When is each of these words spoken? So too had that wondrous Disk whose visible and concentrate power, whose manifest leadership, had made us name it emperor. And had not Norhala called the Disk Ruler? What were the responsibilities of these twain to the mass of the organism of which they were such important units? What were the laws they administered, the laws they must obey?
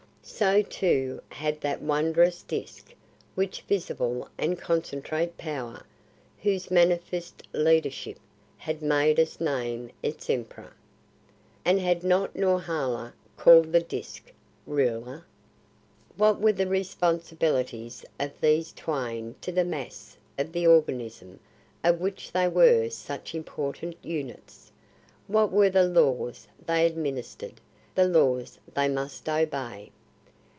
So 0.23 0.61
too 0.61 1.21
had 1.29 1.61
that 1.61 1.81
wondrous 1.81 2.41
Disk 2.43 2.93
whose 3.35 3.59
visible 3.59 4.29
and 4.37 4.57
concentrate 4.57 5.35
power, 5.37 5.83
whose 6.41 6.69
manifest 6.71 7.43
leadership, 7.53 8.17
had 8.57 8.81
made 8.83 9.19
us 9.19 9.41
name 9.41 9.89
it 10.03 10.29
emperor. 10.29 10.73
And 11.65 11.79
had 11.79 12.03
not 12.03 12.35
Norhala 12.35 13.13
called 13.35 13.71
the 13.71 13.79
Disk 13.81 14.31
Ruler? 14.67 15.25
What 16.17 16.39
were 16.39 16.53
the 16.53 16.67
responsibilities 16.67 18.05
of 18.19 18.39
these 18.39 18.71
twain 18.71 19.35
to 19.41 19.51
the 19.51 19.65
mass 19.65 20.17
of 20.37 20.53
the 20.53 20.65
organism 20.67 21.39
of 21.83 21.99
which 21.99 22.31
they 22.31 22.47
were 22.47 22.89
such 22.89 23.33
important 23.35 23.97
units? 24.03 24.71
What 25.27 25.51
were 25.51 25.69
the 25.69 25.87
laws 25.87 26.47
they 26.65 26.85
administered, 26.85 27.59
the 27.95 28.07
laws 28.07 28.59
they 28.75 28.87
must 28.87 29.27
obey? 29.27 29.91